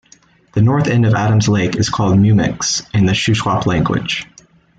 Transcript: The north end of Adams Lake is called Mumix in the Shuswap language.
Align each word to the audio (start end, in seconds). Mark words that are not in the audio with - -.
The 0.55 0.63
north 0.63 0.87
end 0.87 1.05
of 1.05 1.13
Adams 1.13 1.47
Lake 1.47 1.75
is 1.75 1.89
called 1.89 2.17
Mumix 2.17 2.83
in 2.91 3.05
the 3.05 3.13
Shuswap 3.13 3.67
language. 3.67 4.25